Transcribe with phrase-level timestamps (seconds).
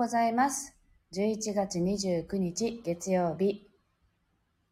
[0.00, 0.74] ございます。
[1.12, 3.68] 11月29日月曜日、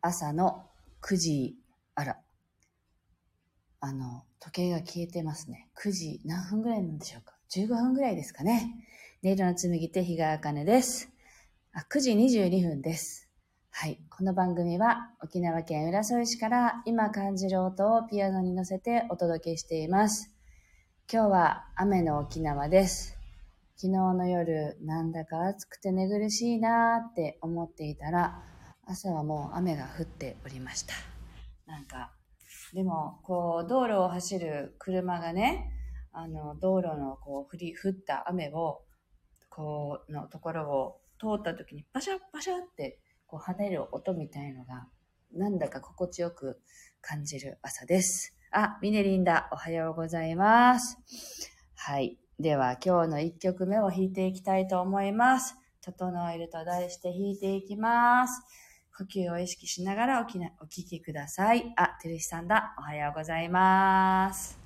[0.00, 0.64] 朝の
[1.02, 1.56] 9時、
[1.94, 2.16] あら、
[3.78, 5.68] あの、時計が消えてますね。
[5.84, 8.74] 9時何分ぐらいなんでしょうか ?15 分ぐらいですかね。
[9.22, 11.10] 音色の紡ぎ手、日川茜です。
[11.74, 13.28] あ、9時22分です。
[13.68, 14.00] はい。
[14.08, 20.34] この番組は沖縄県浦添市から今感じる音をピアノに乗せてお届けしています。
[21.12, 23.17] 今日は雨の沖縄です。
[23.80, 28.42] 昨日の夜、なんだか暑くて寝苦しいなーって思っていたら、
[28.84, 30.94] 朝はもう雨が降っておりました。
[31.64, 32.10] なんか、
[32.74, 35.70] でも、こう、道路を走る車がね、
[36.10, 38.82] あの、道路のこう、降り、降った雨を、
[39.48, 42.98] こう、のところを通った時に、パシャッパシャッって、
[43.28, 44.88] こう、跳ねる音みたいのが、
[45.32, 46.60] なんだか心地よく
[47.00, 48.36] 感じる朝です。
[48.50, 49.48] あ、ミネリンだ。
[49.52, 50.98] おはようございます。
[51.76, 52.18] はい。
[52.38, 55.56] では、今日の1曲目を弾いていきたいと思います。
[55.80, 58.42] 整えると題して弾いていきます。
[58.96, 61.72] 呼吸を意識しながらおきなお聞きください。
[61.76, 62.76] あ、てるしさんだ。
[62.78, 64.57] おはようございます。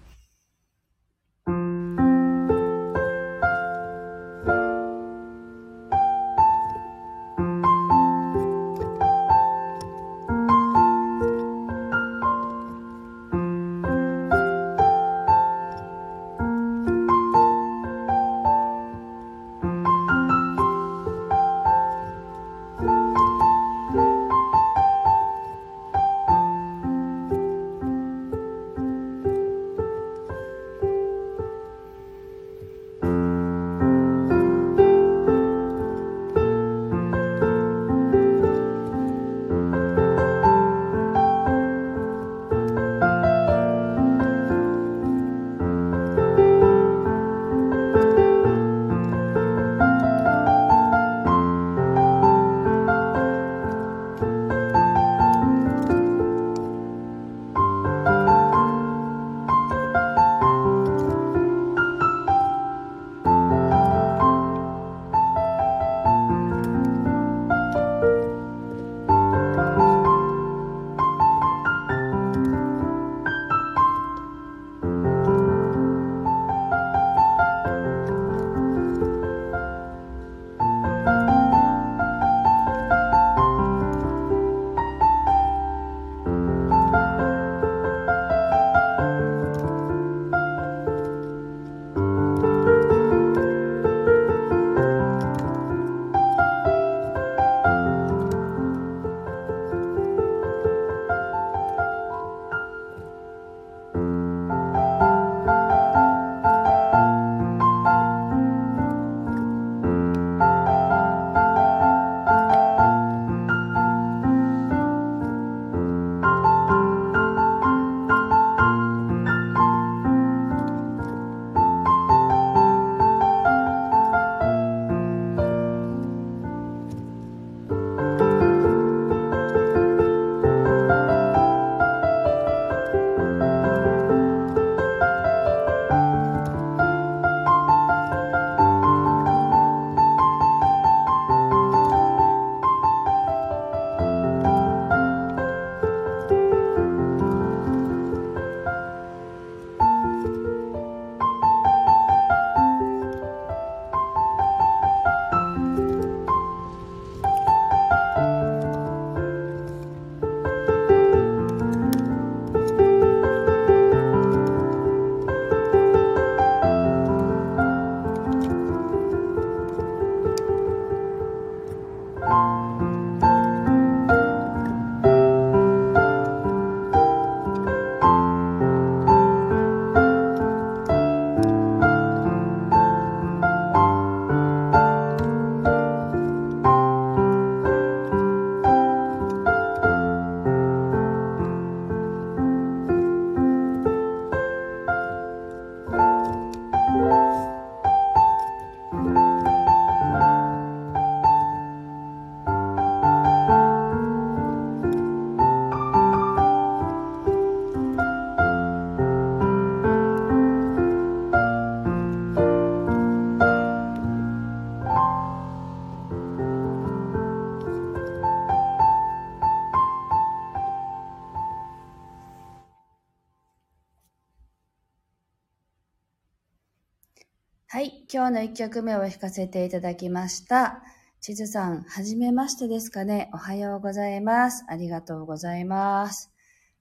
[228.14, 230.82] 今日の一曲目を弾かせていただきました。
[231.23, 233.31] 地図さん、はじめましてですかね。
[233.32, 234.67] おはようございます。
[234.69, 236.31] ありがとうございます。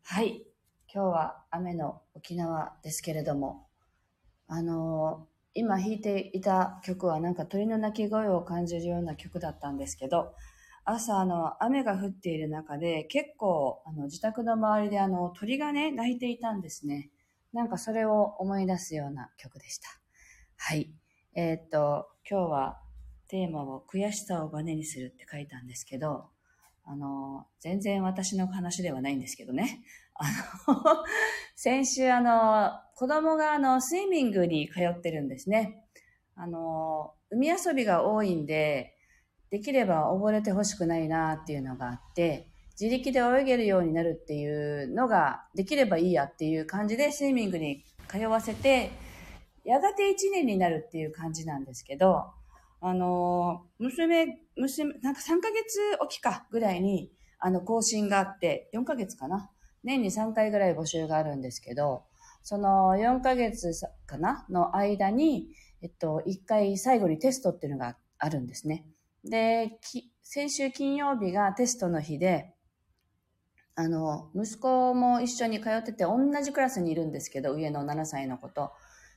[0.04, 0.44] はい。
[0.94, 3.66] 今日は雨の沖縄ですけれども、
[4.50, 10.34] あのー、今弾いていた曲はなんか鳥の鳴き声を感じるような曲だったんですけど、
[10.84, 17.10] 朝あの雨が降っている中で結構あの自宅の周りであの鳥がね鳴いていたんですね。
[17.54, 19.88] なんかそれを思い出すような曲でした。
[20.58, 20.92] はい。
[21.34, 22.82] えー、っと、今日は
[23.30, 26.26] テーマを悔しさをバネにするって書いたんですけど、
[26.84, 29.82] あの、全然私の話ではないんですけどね。
[30.16, 30.26] あ
[30.68, 31.04] の、
[31.56, 35.86] 先週あの、子供があの、スイミングに通ってるんですね。
[36.36, 38.98] あの、海遊びが多いんで、
[39.50, 42.50] できれば溺れてほしくないなっていうのがあって、
[42.80, 48.92] 自力で泳げるようになるっていうのができればいいやっていう感じでスイミングに通わせて、
[49.64, 52.26] やがて1年になるっていう感じなんですけど、
[52.80, 59.52] あの、娘、娘、なんか3ヶ月おきかぐらいに、あの、更新があって、4ヶ月かな
[59.84, 62.06] 年に3回ぐらい募集があるんですけど、
[62.44, 63.72] その4ヶ月
[64.08, 65.50] かなの間に、
[65.82, 68.86] えっと、1回最後にテストっていうのがあるんですね。
[69.24, 69.80] で、
[70.24, 72.56] 先週金曜日がテストの日で、
[73.76, 78.72] あの、息子も一緒に通ってて、同じクラスにいるんですけど、上の7歳の子と。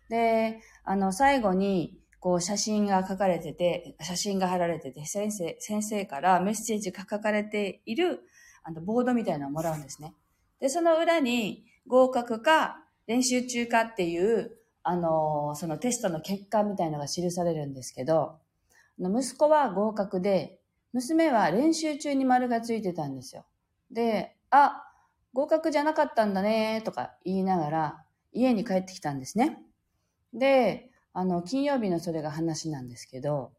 [0.09, 8.23] で、あの、最後に、こう、写真が書かれてて、写真が貼られてて、先生、先生からメッセージが書かれている、
[8.63, 10.15] あの、ボードみたいなのをもらうんですね。
[10.61, 18.39] で、その裏に、合格か、練習中かっていう、あの、そのテストの結果みたいのが記されるんですけど、
[18.99, 20.61] 息子は合格で、
[20.93, 23.45] 娘は練習中に丸がついてたんですよ。
[23.91, 24.85] で、あ、
[25.33, 29.59] 合格じゃなかったんだね、とか言いながら、家に帰ってきたんですね。
[30.35, 33.53] で、あの、金曜日のそれが話なんですけど、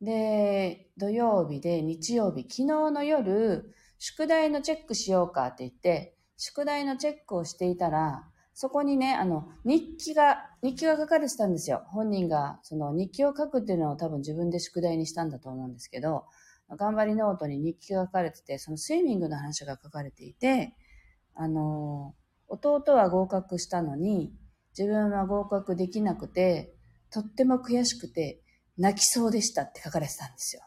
[0.00, 11.82] で、土曜日で日曜日、昨日の夜、宿題のチェックしようかって言って、宿題のチェックをしていたら、そこにね、あの、日記が、日記が書かれてたんですよ。
[11.88, 16.26] 本人が、その日記を書くっていうのを多分自分で宿題にしたんだと思うんですけど、
[16.76, 20.74] 頑張りノートに日記が書かれてて、そのスイミングの話が書かれていて、
[21.34, 22.14] あの、
[22.48, 24.32] 弟は合格したのに、
[24.76, 26.74] 自分は合格できなくて、
[27.10, 28.40] とっても悔しくて、
[28.78, 30.62] 泣きそうでしたって書かれてたんですよ。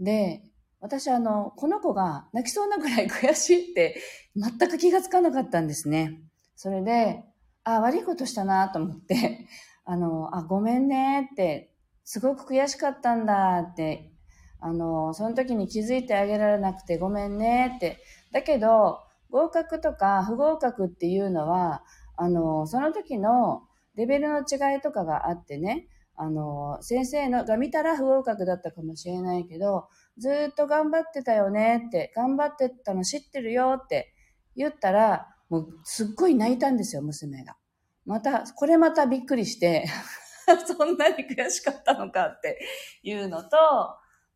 [0.00, 0.42] で、
[0.80, 4.00] 私あの、この子が泣きそうなぐらい悔しいって
[4.34, 6.22] 全く気がつかなかったんですね。
[6.56, 7.24] それで、
[7.64, 9.46] あ、悪いことしたなと思って、
[9.84, 11.72] あの、あ、ごめんねって、
[12.04, 14.12] すごく悔しかったんだって、
[14.60, 17.98] あの、その時に気づいてあげられなくてごめんねって。
[18.32, 18.98] だけど、
[19.30, 21.82] 合格とか不合格っていうのは、
[22.16, 23.62] あの、その時の
[23.94, 29.88] レベルの違いとかがあってね、あの、先生のが見たら不合格だったかもしれないけど、
[30.18, 34.12] ずっと頑張ってたよねって、頑張ってたの知ってるよって
[34.56, 37.56] 言ったら、もうすっごい泣いたんですよ、娘が。
[38.04, 39.86] また、これまたびっくりして
[40.66, 42.58] そんなに悔しかったのかって
[43.02, 43.56] いうのと、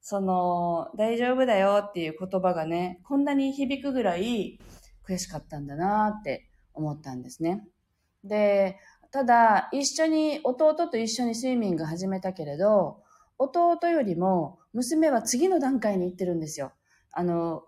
[0.01, 4.59] その、大丈夫だよっていう言葉がね、こんなに響くぐらい
[5.07, 7.67] 悔しかったんだなって思ったんですね。
[8.23, 8.79] で、
[9.11, 13.03] ただ、一緒に、弟と一緒にスイミング始めたけれど、
[13.39, 16.73] 弟よりも娘は次の段階に行ってるんですよ。
[17.13, 17.63] あの、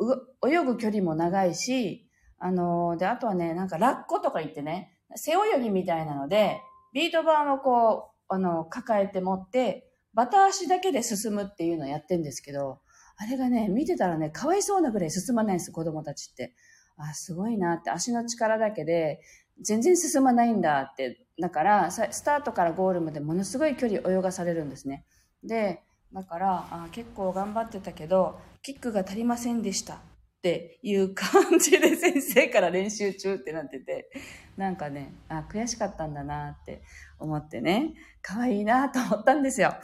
[0.46, 6.60] 泳ぐ距離も長いし、あの、で、あとはね、なんかラッコとか言ってね、背泳ぎみたいなので、
[6.92, 12.80] ビート板をこう、あの、抱えて持って、バタ足だけで進むっていうのをやってんですけど、
[13.16, 16.54] あれがね、見てたらね、かわいそうなぐらい進まないんです、子供たちって。
[16.98, 19.20] あ、すごいなって、足の力だけで、
[19.60, 21.26] 全然進まないんだって。
[21.40, 25.04] だから、スタートからゴールまでものすごい距離泳がされるんですね。
[25.42, 29.98] で、だからあ結構頑張ってたけど、キックが足りませんでしたっ
[30.42, 34.10] ていう感じで先生から練習中ってなってて、
[34.56, 36.82] なんかね、あ悔しかったんだなって
[37.18, 39.74] 思ってね、可愛いなと思ったんですよ。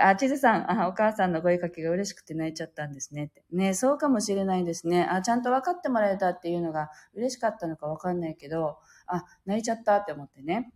[0.00, 3.44] あ、ちずさんあ、お母さんの声かけが嬉しくて泣いちゃったんですねって。
[3.50, 5.04] ね、そうかもしれないですね。
[5.04, 10.72] あ、ちゃんと分かってもらえたっていうのが嬉しかったのか分かんないけど、あ、泣いちゃったって思ってね。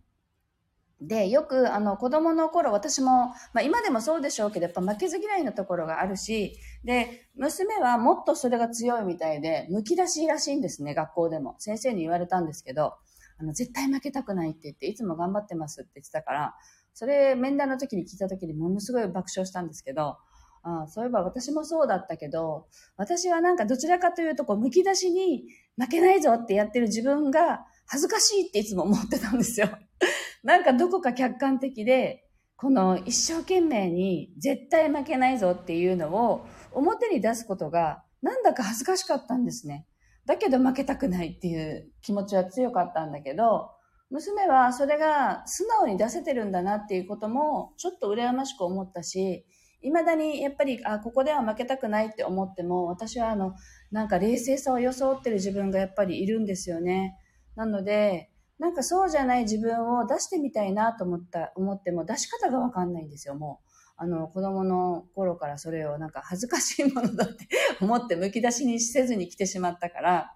[1.01, 11.55] で、よく、あの、子供の頃、私も、まあ今でもそうでしょうけど、やっぱ負けず嫌いなところがあるし、で、娘はもっとそれが強いみたいで、むき出しらしいんですね、学校でも。
[11.59, 12.93] 先生に言われたんですけど、
[13.37, 16.55] あの、絶対負けたくないって言って、いつも頑張ってますって言ってたから、
[16.93, 20.17] それ、面談の時に聞いた時にものすごい爆笑したんですけど、
[20.63, 25.43] あそういえば私もそうだったけど、私はなんかどちらかというと、こう、むき出しに
[25.77, 29.69] 負けないぞってやってる自分が恥ずかしいっていつも思ってたんですよ。
[30.43, 39.85] なんかどこか客観的で、この一生懸命に絶対負けないぞっていうのを表に出すことがなんだか恥ずかしかったんですね。
[40.25, 43.69] だけど負けたくないっていう気持ちは強かったんだけど、
[44.13, 49.43] 娘はそれが素直に出せてるんだなっていうこともちょっと羨ましく思ったし、
[49.81, 53.53] 未だにやっぱり、あ、ここでは負けたくないって思っても、私はあの、
[53.91, 57.17] なんか冷静さを装ってる自分がやっぱりいるんですよね。
[57.55, 58.29] なので、
[58.59, 63.69] なんかそうじゃない自分を出してみたいなと思った、思っても出し方がわかんないんですよ、もう。
[63.97, 67.47] あの、子供の頃からそれをなんか恥ずかしいものだって
[67.81, 70.35] 思ってむき出しにせずに来てしまったから、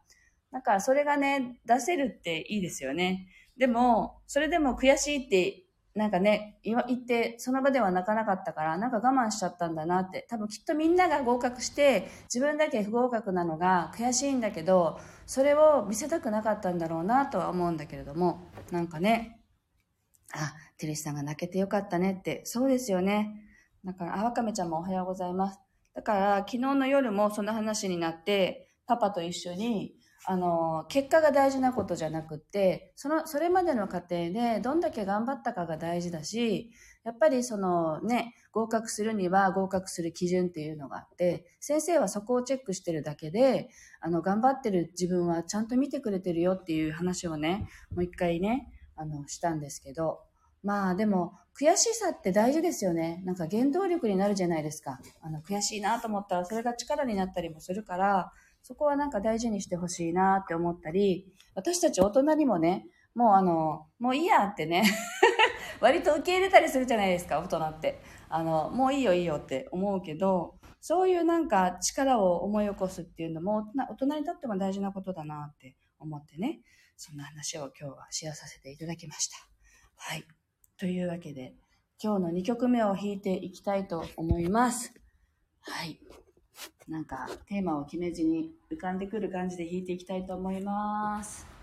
[0.51, 3.27] なんかそれがね、出せるっていいですよね。
[3.57, 10.27] でも、それでも悔しいってなんかね、言って、その場では泣かなかったから、なんか我慢しちゃったんだなって。
[10.29, 19.41] 多分きっとみんなが合格して、自分だけ不合格なのが悔しいんだけど、それを見せたくなかったんだろうなとは思うんだけれども、なんかね、
[20.33, 23.33] あ、テレシさんが泣けてよかったねって、そうですよね。
[23.83, 25.59] だから、あわかめちゃんもおはようございます。
[25.95, 29.95] だから、昨日の夜もその話になって、パパと一緒に、
[30.29, 36.69] あの、結果が大事なことじゃなくて、その、それまでの過程でどんだけ頑張ったかが大事だし、
[37.05, 43.69] やっぱりそのね、合格するには合格する基準っていうのがあって、先生はそこをチェックしてるだけで、
[44.01, 48.67] あの、頑張ってる自分はちゃんと見てくれてるよっていう話をね、もう一回ね、
[48.97, 50.19] あの、したんですけど、
[50.61, 53.21] まあでも、悔しさって大事ですよね。
[53.23, 54.99] なんか原動力になるじゃないですか。
[55.21, 58.33] あの、悔しいなと思ったらそれが力になったりもするから、
[58.67, 64.83] そこはなんか大事にしてほしいなって思ったり、私たち大人にもね、もうあの、もういいやってね
[65.79, 68.01] 割と受け入れたりするじゃないですか、大人って。
[68.27, 76.59] あの、もういいよいいよって思うけど、そういうなんか力を思い起こすっていうのも大人にとっても大事なことだなって思ってね、
[76.97, 79.37] そんな話を今日はシェアさせていただきました。
[79.95, 80.25] はい。
[80.75, 81.55] というわけで、
[82.03, 84.93] 今日の2曲目を弾いていきたいと思います。
[85.61, 86.01] はい。
[86.87, 91.56] なんかテーマを決めずに浮かんでくる感じで弾いていきたいと思います。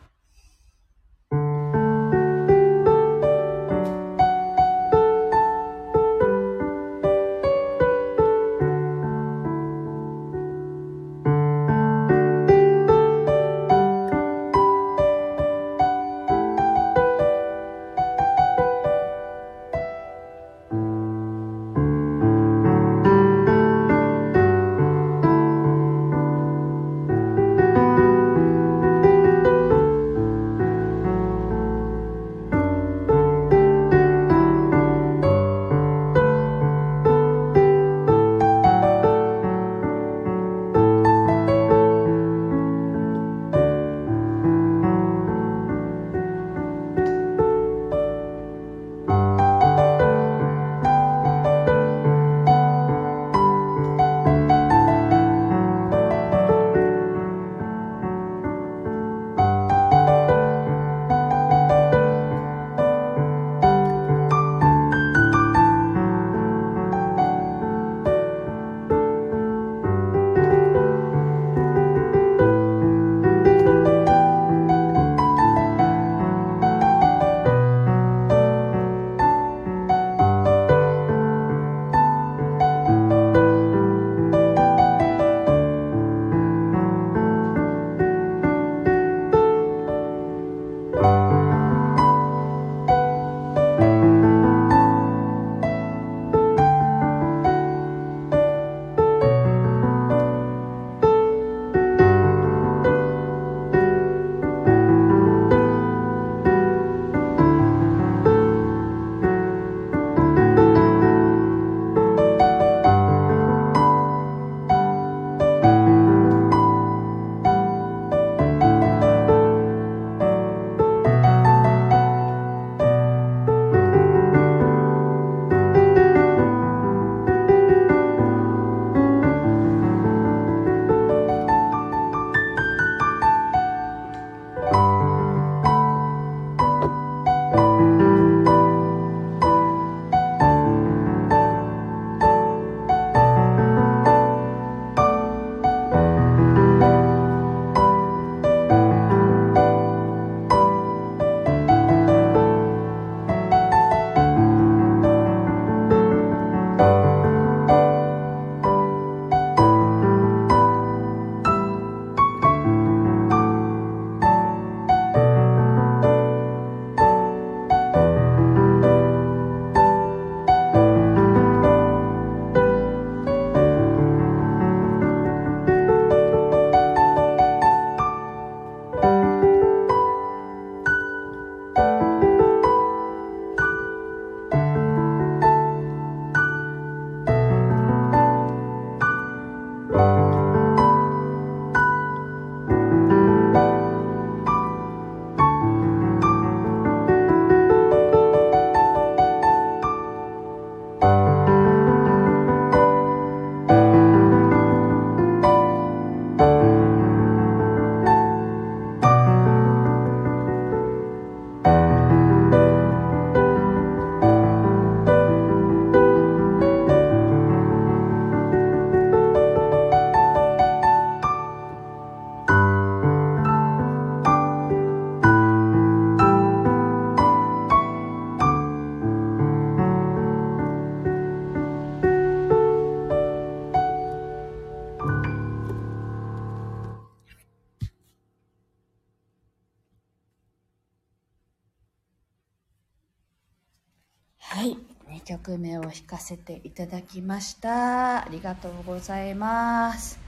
[245.54, 248.24] 曲目を弾かせていただきました。
[248.24, 250.18] ありがとうございます。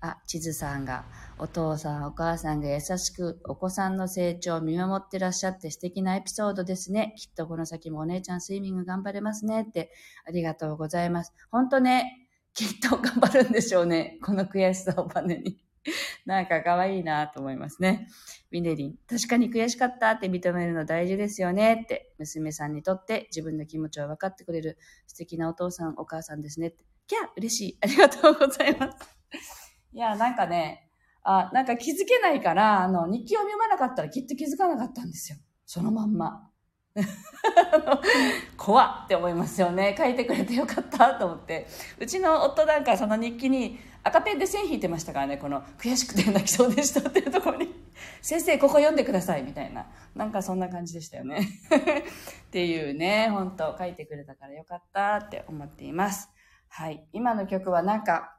[0.00, 1.04] あ、地図さんが、
[1.38, 7.14] お父さん、お母さんが優しく、お子さんの成長を見守ってらっしゃって素敵なエピソードですね。
[7.16, 9.90] きっとこの先もお姉ちゃんスイミング頑張れますねって、
[10.24, 11.32] ありがとうございます。
[11.50, 14.18] 本当ね、きっと頑張るんでしょうね。
[14.22, 15.67] この悔しさをバネに。
[16.26, 18.08] なんか可愛いなと思いますね。
[18.50, 26.84] ミネリン、確かに悔しかったって認めるの大事ですよねって、娘さんにとって自分の気持ちを分かってくれる素敵なお父さん、お母さんですねって。
[27.06, 27.78] キャ嬉しい。
[27.80, 29.74] ありがとうございます。
[29.92, 30.90] いや、なんかね、
[31.22, 35.38] あ、なんか気づけないから、あの、日記を読まなかったらきっと気づかなかったんですよ。
[35.64, 36.50] そのまんま。
[38.56, 39.94] 怖って思いますよね。
[39.96, 41.66] 書いてくれてよかったと思って。
[41.98, 47.68] うちの夫なんかその日記に赤ペンで線引いてましたからね、この悔しくて泣きそうでしたっていうところに、
[48.22, 49.86] 先生ここ読んでくださいみたいな。
[50.14, 51.40] なんかそんな感じでしたよね。
[52.48, 56.30] っていうね、本当書いてくれたからよかったって思っています。
[56.68, 57.06] はい。
[57.12, 58.36] 今の曲はなんか、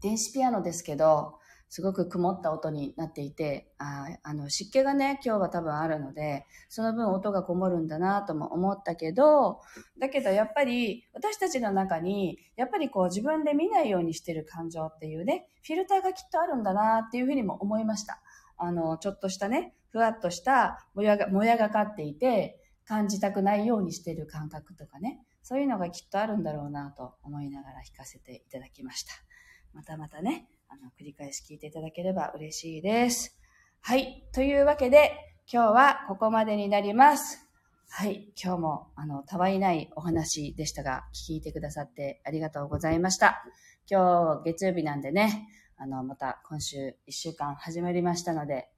[0.00, 9.60] 電子ピアノですけど、すごく曇った音になっていて、ああの湿気がね、今日は多分あるので、その分音がこもるんだなとも思ったけど、
[9.98, 18.20] だけどやっぱり私たちの中に、やっぱりこう自分で見ないようにしてる感情っていうね、フィルターがきっとあるんだなっていうふうにも思いました。
[18.56, 29.12] あの、ちょっとしたね、ふわっとしたもやが、もやがかっていて、感じたくないようにしてる感覚とかね、そういうのがきっとあるんだろうなと思いながら弾かせていただきました。
[29.74, 33.38] またまたね、あの、繰り返し聞いていただければ嬉しいです。
[33.80, 34.24] はい。
[34.32, 35.12] というわけで、
[35.52, 37.46] 今日はここまでになります。
[37.88, 38.32] はい。
[38.42, 43.44] 今日も、あの、たわいないお話でしたが、聞いてくださってありがとうございました。
[43.88, 48.68] 今日、月曜日なんでね、あの、また今週1週間始まりましたので、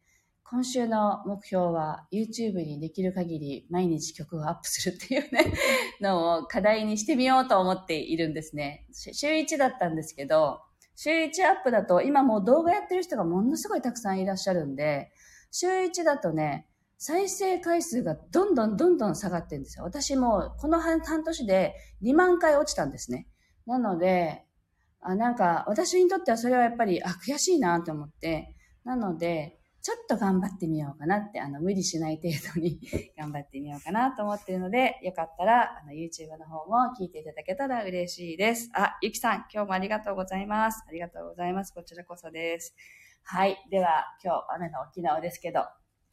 [0.50, 5.52] 今週の目標は YouTube にできる限り毎日曲をアップするっていうね、
[6.00, 8.86] のを課題にしてみようと思っているんですね。
[8.92, 10.62] 週1だったんですけど、
[11.00, 15.12] 週1アップだと今もう動画やってる人がものすごいたくさんいらっしゃるんで、
[15.52, 16.66] 週1だとね、
[16.98, 19.84] 再生回数がどんどんどんどん下がってるんですよ。
[19.84, 23.28] 私もこの半年で2万回落ちたんですね。
[23.64, 24.44] なので、
[25.00, 32.80] あなんか私にとってはそれはやっぱり、あ、悔しいなと思って、なので、ちょっと頑張ってみようかなって、あの、無理しない程度に
[33.16, 38.70] 頑張ってみようかなと思っているので、よかったら、あの、YouTube の方も聞いていただけたら嬉しいです。
[38.74, 40.84] あ、ゆきさん、今日もありがとうございます。
[40.88, 41.72] ありがとうございます。
[41.72, 42.74] こちらこそです。
[43.22, 43.56] はい。
[43.70, 45.64] では、今日雨の沖縄ですけど、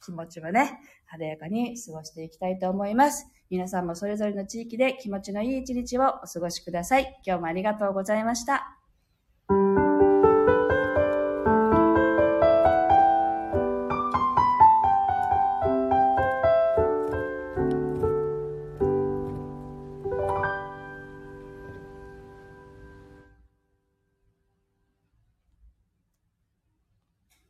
[0.04, 3.26] 気持ちはね、晴れやかに過ごしていきたいと思います。
[3.50, 7.20] 皆さんもそれぞれの地域で気持ちのいい一日をお過ごしください。
[7.24, 8.85] 今日もありがとうございました。